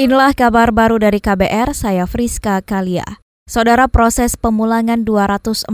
Inilah 0.00 0.32
kabar 0.32 0.72
baru 0.72 0.96
dari 0.96 1.20
KBR, 1.20 1.76
saya 1.76 2.08
Friska 2.08 2.64
Kalia. 2.64 3.20
Saudara 3.50 3.90
proses 3.90 4.38
pemulangan 4.38 5.02
243 5.02 5.66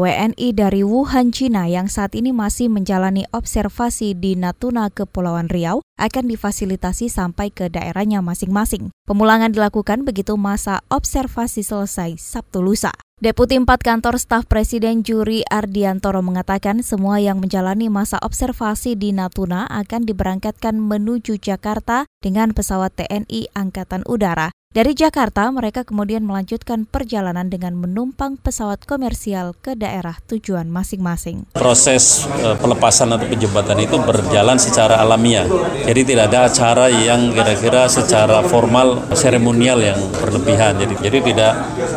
WNI 0.00 0.48
dari 0.56 0.80
Wuhan, 0.80 1.28
Cina 1.28 1.68
yang 1.68 1.92
saat 1.92 2.16
ini 2.16 2.32
masih 2.32 2.72
menjalani 2.72 3.28
observasi 3.36 4.16
di 4.16 4.32
Natuna, 4.32 4.88
Kepulauan 4.88 5.52
Riau 5.52 5.84
akan 6.00 6.24
difasilitasi 6.32 7.12
sampai 7.12 7.52
ke 7.52 7.68
daerahnya 7.68 8.24
masing-masing. 8.24 8.88
Pemulangan 9.04 9.52
dilakukan 9.52 10.08
begitu 10.08 10.40
masa 10.40 10.80
observasi 10.88 11.60
selesai 11.60 12.16
Sabtu 12.16 12.64
lusa. 12.64 12.96
Deputi 13.20 13.60
4 13.60 13.68
Kantor 13.68 14.16
Staf 14.16 14.48
Presiden 14.48 15.04
Juri 15.04 15.44
Ardiantoro 15.52 16.24
mengatakan 16.24 16.80
semua 16.80 17.20
yang 17.20 17.44
menjalani 17.44 17.92
masa 17.92 18.16
observasi 18.24 18.96
di 18.96 19.12
Natuna 19.12 19.68
akan 19.68 20.08
diberangkatkan 20.08 20.80
menuju 20.80 21.36
Jakarta 21.36 22.08
dengan 22.24 22.56
pesawat 22.56 22.96
TNI 22.96 23.52
Angkatan 23.52 24.00
Udara. 24.08 24.48
Dari 24.70 24.94
Jakarta, 24.94 25.50
mereka 25.50 25.82
kemudian 25.82 26.22
melanjutkan 26.22 26.86
perjalanan 26.86 27.50
dengan 27.50 27.74
menumpang 27.74 28.38
pesawat 28.38 28.86
komersial 28.86 29.50
ke 29.58 29.74
daerah 29.74 30.14
tujuan 30.30 30.70
masing-masing. 30.70 31.42
Proses 31.58 32.22
uh, 32.38 32.54
pelepasan 32.54 33.10
atau 33.10 33.26
penjembatan 33.26 33.82
itu 33.82 33.98
berjalan 33.98 34.62
secara 34.62 35.02
alamiah. 35.02 35.42
Jadi 35.82 36.14
tidak 36.14 36.30
ada 36.30 36.46
acara 36.46 36.86
yang 36.86 37.34
kira-kira 37.34 37.90
secara 37.90 38.46
formal 38.46 39.10
seremonial 39.10 39.82
yang 39.82 39.98
berlebihan. 40.22 40.78
Jadi 40.78 40.94
jadi 41.02 41.18
tidak 41.18 41.52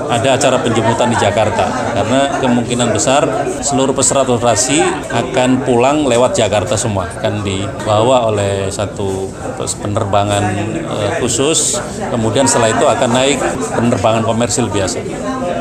ada 0.09 0.35
acara 0.35 0.57
penjemputan 0.59 1.11
di 1.11 1.17
Jakarta. 1.19 1.93
Karena 1.93 2.41
kemungkinan 2.41 2.89
besar 2.91 3.23
seluruh 3.63 3.95
peserta 3.95 4.27
operasi 4.27 4.83
akan 5.11 5.63
pulang 5.63 6.03
lewat 6.07 6.35
Jakarta 6.35 6.75
semua. 6.75 7.07
Akan 7.07 7.45
dibawa 7.45 8.27
oleh 8.27 8.67
satu 8.67 9.31
penerbangan 9.79 10.43
uh, 10.87 11.09
khusus. 11.23 11.79
Kemudian 12.11 12.49
setelah 12.49 12.73
itu 12.73 12.85
akan 12.85 13.09
naik 13.09 13.39
penerbangan 13.73 14.23
komersil 14.27 14.67
biasa 14.67 14.99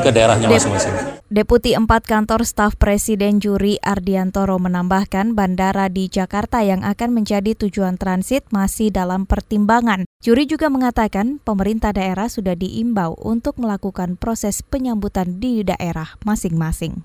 ke 0.03 0.09
daerahnya 0.11 0.51
masing-masing. 0.51 1.22
Deputi 1.33 1.73
4 1.73 1.89
Kantor 1.89 2.45
Staf 2.45 2.77
Presiden 2.77 3.41
Juri 3.41 3.81
Ardiantoro 3.81 4.61
menambahkan 4.61 5.33
bandara 5.33 5.89
di 5.89 6.05
Jakarta 6.05 6.61
yang 6.61 6.85
akan 6.85 7.09
menjadi 7.09 7.57
tujuan 7.57 7.97
transit 7.97 8.45
masih 8.53 8.93
dalam 8.93 9.25
pertimbangan. 9.25 10.05
Juri 10.21 10.45
juga 10.45 10.69
mengatakan 10.69 11.41
pemerintah 11.41 11.89
daerah 11.89 12.29
sudah 12.29 12.53
diimbau 12.53 13.17
untuk 13.17 13.57
melakukan 13.57 14.13
proses 14.13 14.61
penyambutan 14.61 15.41
di 15.41 15.65
daerah 15.65 16.21
masing-masing. 16.21 17.01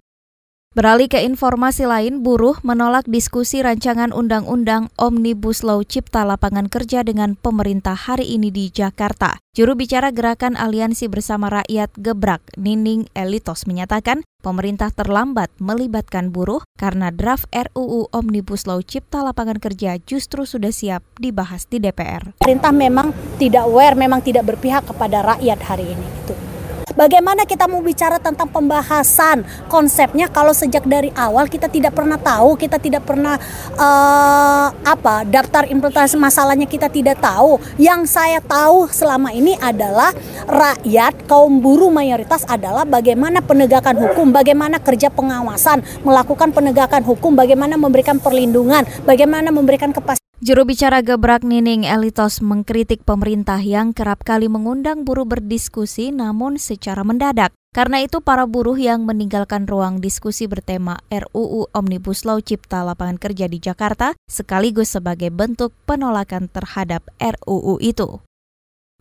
Beralih 0.78 1.10
ke 1.10 1.24
informasi 1.24 1.90
lain, 1.90 2.22
buruh 2.22 2.60
menolak 2.62 3.02
diskusi 3.10 3.64
rancangan 3.66 4.14
undang-undang 4.14 4.94
Omnibus 4.94 5.66
Law 5.66 5.82
Cipta 5.82 6.22
Lapangan 6.22 6.70
Kerja 6.70 7.02
dengan 7.02 7.34
pemerintah 7.34 7.98
hari 7.98 8.36
ini 8.36 8.54
di 8.54 8.70
Jakarta. 8.70 9.42
Juru 9.58 9.74
bicara 9.74 10.14
Gerakan 10.14 10.54
Aliansi 10.54 11.10
Bersama 11.10 11.50
Rakyat 11.50 11.96
Gebrak, 11.98 12.54
Nining 12.60 13.10
Elitos 13.16 13.66
menyatakan 13.66 14.22
pemerintah 14.38 14.94
terlambat 14.94 15.50
melibatkan 15.58 16.30
buruh 16.30 16.62
karena 16.78 17.10
draft 17.10 17.50
RUU 17.50 18.12
Omnibus 18.14 18.68
Law 18.70 18.78
Cipta 18.78 19.26
Lapangan 19.26 19.58
Kerja 19.58 19.98
justru 20.04 20.46
sudah 20.46 20.70
siap 20.70 21.02
dibahas 21.18 21.64
di 21.64 21.82
DPR. 21.82 22.38
Pemerintah 22.38 22.70
memang 22.70 23.10
tidak 23.40 23.66
aware, 23.66 23.98
memang 23.98 24.22
tidak 24.22 24.44
berpihak 24.44 24.86
kepada 24.86 25.26
rakyat 25.26 25.58
hari 25.64 25.90
ini. 25.96 26.06
Itu. 26.22 26.57
Bagaimana 26.98 27.46
kita 27.46 27.70
mau 27.70 27.78
bicara 27.78 28.18
tentang 28.18 28.50
pembahasan 28.50 29.46
konsepnya 29.70 30.26
kalau 30.26 30.50
sejak 30.50 30.82
dari 30.82 31.14
awal 31.14 31.46
kita 31.46 31.70
tidak 31.70 31.94
pernah 31.94 32.18
tahu, 32.18 32.58
kita 32.58 32.74
tidak 32.82 33.06
pernah 33.06 33.38
uh, 33.78 34.66
apa 34.82 35.22
daftar 35.22 35.70
implementasi 35.70 36.18
masalahnya 36.18 36.66
kita 36.66 36.90
tidak 36.90 37.22
tahu. 37.22 37.62
Yang 37.78 38.18
saya 38.18 38.42
tahu 38.42 38.90
selama 38.90 39.30
ini 39.30 39.54
adalah 39.62 40.10
rakyat 40.50 41.30
kaum 41.30 41.62
buruh 41.62 41.94
mayoritas 41.94 42.42
adalah 42.50 42.82
bagaimana 42.82 43.46
penegakan 43.46 43.94
hukum, 43.94 44.34
bagaimana 44.34 44.82
kerja 44.82 45.06
pengawasan, 45.06 45.86
melakukan 46.02 46.50
penegakan 46.50 47.06
hukum, 47.06 47.38
bagaimana 47.38 47.78
memberikan 47.78 48.18
perlindungan, 48.18 48.82
bagaimana 49.06 49.54
memberikan 49.54 49.94
kepastian 49.94 50.17
Juru 50.38 50.70
bicara 50.70 51.02
Gebrak 51.02 51.42
Nining 51.42 51.82
Elitos 51.82 52.38
mengkritik 52.38 53.02
pemerintah 53.02 53.58
yang 53.58 53.90
kerap 53.90 54.22
kali 54.22 54.46
mengundang 54.46 55.02
buruh 55.02 55.26
berdiskusi 55.26 56.14
namun 56.14 56.62
secara 56.62 57.02
mendadak. 57.02 57.50
Karena 57.74 58.06
itu 58.06 58.22
para 58.22 58.46
buruh 58.46 58.78
yang 58.78 59.02
meninggalkan 59.02 59.66
ruang 59.66 59.98
diskusi 59.98 60.46
bertema 60.46 61.02
RUU 61.10 61.66
Omnibus 61.74 62.22
Law 62.22 62.38
Cipta 62.38 62.86
Lapangan 62.86 63.18
Kerja 63.18 63.50
di 63.50 63.58
Jakarta 63.58 64.14
sekaligus 64.30 64.94
sebagai 64.94 65.34
bentuk 65.34 65.74
penolakan 65.90 66.46
terhadap 66.46 67.02
RUU 67.18 67.82
itu. 67.82 68.22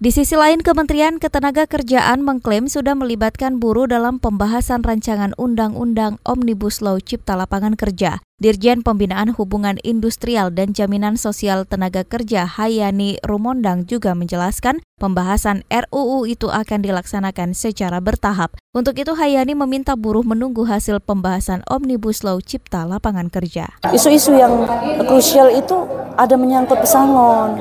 Di 0.02 0.10
sisi 0.10 0.34
lain, 0.34 0.66
Kementerian 0.66 1.22
Ketenagakerjaan 1.22 2.22
mengklaim 2.26 2.66
sudah 2.66 2.98
melibatkan 2.98 3.62
buruh 3.62 3.86
dalam 3.86 4.18
pembahasan 4.18 4.82
rancangan 4.82 5.38
Undang-Undang 5.38 6.18
Omnibus 6.26 6.82
Law 6.82 6.98
Cipta 6.98 7.38
Lapangan 7.38 7.78
Kerja. 7.78 8.26
Dirjen 8.38 8.86
Pembinaan 8.86 9.34
Hubungan 9.34 9.82
Industrial 9.82 10.54
dan 10.54 10.70
Jaminan 10.70 11.18
Sosial 11.18 11.66
Tenaga 11.66 12.06
Kerja 12.06 12.46
Hayani 12.46 13.18
Rumondang 13.26 13.90
juga 13.90 14.14
menjelaskan 14.14 14.78
pembahasan 15.02 15.66
RUU 15.74 16.30
itu 16.30 16.46
akan 16.54 16.86
dilaksanakan 16.86 17.58
secara 17.58 17.98
bertahap. 17.98 18.54
Untuk 18.78 19.02
itu 19.02 19.18
Hayani 19.18 19.58
meminta 19.58 19.98
buruh 19.98 20.22
menunggu 20.22 20.70
hasil 20.70 21.02
pembahasan 21.02 21.66
Omnibus 21.66 22.22
Law 22.22 22.38
Cipta 22.38 22.86
Lapangan 22.86 23.34
Kerja. 23.34 23.74
Isu-isu 23.90 24.38
yang 24.38 24.70
krusial 25.10 25.50
itu 25.58 25.90
ada 26.14 26.38
menyangkut 26.38 26.78
pesangon, 26.78 27.58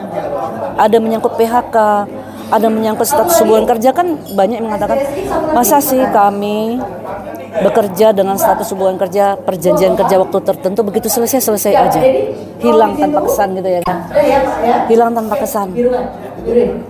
ada 0.77 0.97
menyangkut 1.01 1.41
PHK, 1.41 1.77
ada 2.53 2.69
menyangkut 2.69 3.09
status 3.09 3.41
hubungan 3.41 3.65
kerja 3.65 3.97
kan 3.97 4.21
banyak 4.37 4.61
yang 4.61 4.69
mengatakan 4.69 5.01
masa 5.57 5.81
sih 5.81 6.05
kami 6.13 6.77
bekerja 7.65 8.13
dengan 8.13 8.37
status 8.37 8.73
hubungan 8.75 8.97
kerja 9.01 9.37
perjanjian 9.39 9.97
kerja 9.97 10.17
waktu 10.21 10.39
tertentu 10.45 10.81
begitu 10.85 11.09
selesai 11.09 11.41
selesai 11.41 11.73
aja. 11.73 12.01
Hilang 12.61 12.97
tanpa 12.97 13.21
kesan 13.25 13.49
gitu 13.57 13.69
ya 13.69 13.81
hilang 14.89 15.11
tanpa 15.13 15.35
kesan. 15.41 15.69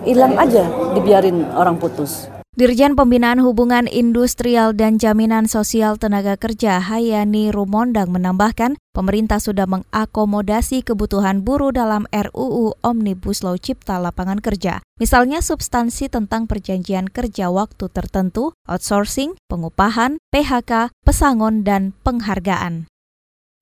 Hilang 0.06 0.32
aja 0.38 0.64
dibiarin 0.94 1.46
orang 1.56 1.76
putus 1.80 2.35
Dirjen 2.56 2.96
Pembinaan 2.96 3.36
Hubungan 3.44 3.84
Industrial 3.84 4.72
dan 4.72 4.96
Jaminan 4.96 5.44
Sosial 5.44 6.00
Tenaga 6.00 6.40
Kerja 6.40 6.80
Hayani 6.80 7.52
Rumondang 7.52 8.08
menambahkan, 8.08 8.80
pemerintah 8.96 9.44
sudah 9.44 9.68
mengakomodasi 9.68 10.80
kebutuhan 10.80 11.44
buruh 11.44 11.68
dalam 11.68 12.08
RUU 12.08 12.80
Omnibus 12.80 13.44
Law 13.44 13.60
Cipta 13.60 14.00
Lapangan 14.00 14.40
Kerja. 14.40 14.80
Misalnya 14.96 15.44
substansi 15.44 16.08
tentang 16.08 16.48
perjanjian 16.48 17.12
kerja 17.12 17.52
waktu 17.52 17.92
tertentu, 17.92 18.56
outsourcing, 18.64 19.36
pengupahan, 19.52 20.16
PHK, 20.32 20.96
pesangon, 21.04 21.60
dan 21.60 21.92
penghargaan. 22.08 22.88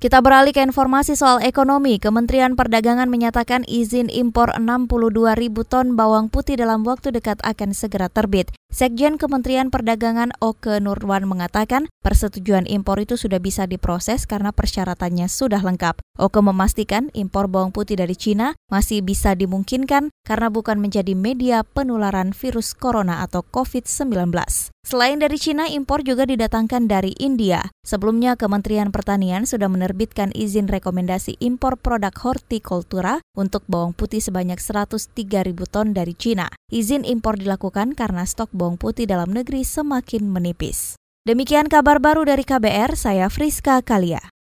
Kita 0.04 0.20
beralih 0.20 0.52
ke 0.52 0.60
informasi 0.60 1.16
soal 1.16 1.40
ekonomi. 1.40 1.96
Kementerian 1.96 2.60
Perdagangan 2.60 3.08
menyatakan 3.08 3.64
izin 3.64 4.12
impor 4.12 4.52
62 4.52 5.32
ribu 5.32 5.64
ton 5.64 5.96
bawang 5.96 6.28
putih 6.28 6.60
dalam 6.60 6.84
waktu 6.84 7.08
dekat 7.08 7.40
akan 7.40 7.72
segera 7.72 8.12
terbit. 8.12 8.52
Sekjen 8.68 9.16
Kementerian 9.16 9.72
Perdagangan 9.72 10.36
Oke 10.44 10.76
Nurwan 10.76 11.24
mengatakan 11.24 11.88
persetujuan 12.04 12.68
impor 12.68 13.00
itu 13.00 13.16
sudah 13.16 13.40
bisa 13.40 13.64
diproses 13.64 14.28
karena 14.28 14.52
persyaratannya 14.52 15.24
sudah 15.24 15.64
lengkap. 15.64 15.96
Oke 16.20 16.44
memastikan 16.44 17.08
impor 17.16 17.48
bawang 17.48 17.72
putih 17.72 17.96
dari 17.96 18.12
Cina 18.12 18.52
masih 18.68 19.00
bisa 19.00 19.32
dimungkinkan 19.32 20.12
karena 20.28 20.52
bukan 20.52 20.84
menjadi 20.84 21.16
media 21.16 21.64
penularan 21.64 22.36
virus 22.36 22.76
corona 22.76 23.24
atau 23.24 23.40
COVID-19. 23.40 24.36
Selain 24.84 25.16
dari 25.16 25.40
Cina, 25.40 25.64
impor 25.64 26.04
juga 26.04 26.28
didatangkan 26.28 26.84
dari 26.84 27.16
India. 27.16 27.72
Sebelumnya, 27.88 28.36
Kementerian 28.36 28.92
Pertanian 28.92 29.48
sudah 29.48 29.72
menerbitkan 29.72 30.28
izin 30.36 30.68
rekomendasi 30.68 31.40
impor 31.40 31.80
produk 31.80 32.12
hortikultura 32.12 33.24
untuk 33.32 33.64
bawang 33.64 33.96
putih 33.96 34.20
sebanyak 34.20 34.60
103 34.60 35.16
ribu 35.40 35.64
ton 35.64 35.96
dari 35.96 36.12
Cina. 36.12 36.52
Izin 36.68 37.08
impor 37.08 37.40
dilakukan 37.40 37.96
karena 37.96 38.28
stok 38.28 38.52
bawang 38.52 38.76
putih 38.76 39.08
dalam 39.08 39.32
negeri 39.32 39.64
semakin 39.64 40.28
menipis. 40.28 41.00
Demikian 41.24 41.72
kabar 41.72 41.96
baru 42.04 42.28
dari 42.28 42.44
KBR, 42.44 42.92
saya 43.00 43.32
Friska 43.32 43.80
Kalia. 43.80 44.33